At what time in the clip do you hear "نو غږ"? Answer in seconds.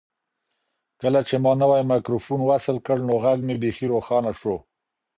3.07-3.39